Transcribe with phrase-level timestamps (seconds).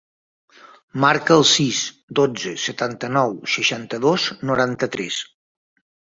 [1.01, 1.81] Marca el sis,
[2.19, 5.19] dotze, setanta-nou, seixanta-dos, noranta-tres.